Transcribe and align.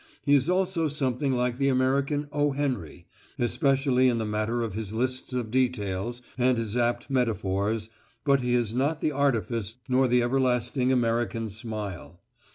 He 0.25 0.33
is 0.33 0.49
also 0.49 0.87
something 0.87 1.31
like 1.33 1.59
the 1.59 1.67
American 1.67 2.27
O. 2.31 2.53
Henry, 2.53 3.05
especially 3.37 4.07
in 4.09 4.17
the 4.17 4.25
matter 4.25 4.63
of 4.63 4.73
his 4.73 4.93
lists 4.93 5.31
of 5.31 5.51
details 5.51 6.23
and 6.39 6.57
his 6.57 6.75
apt 6.75 7.11
metaphors, 7.11 7.87
but 8.23 8.41
he 8.41 8.55
has 8.55 8.73
not 8.73 8.99
the 8.99 9.11
artifice 9.11 9.75
nor 9.87 10.07
the 10.07 10.23
everlasting 10.23 10.91
American 10.91 11.51
smile. 11.51 12.19